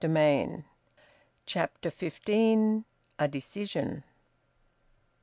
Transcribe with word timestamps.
VOLUME 0.03 0.15
ONE, 0.15 0.65
CHAPTER 1.45 1.91
FIFTEEN. 1.91 2.85
A 3.19 3.27
DECISION. 3.27 4.03